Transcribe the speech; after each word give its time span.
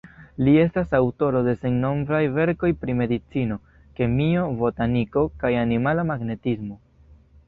Li 0.45 0.51
estas 0.59 0.93
aŭtoro 0.99 1.41
de 1.47 1.51
sennombraj 1.65 2.21
verkoj 2.37 2.71
pri 2.83 2.95
Medicino, 3.01 3.57
Kemio, 3.99 4.47
Botaniko 4.63 5.25
kaj 5.45 5.53
Animala 5.65 6.07
Magnetismo. 6.13 6.79